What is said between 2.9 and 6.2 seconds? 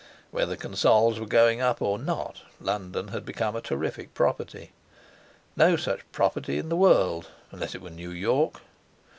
had become a terrific property. No such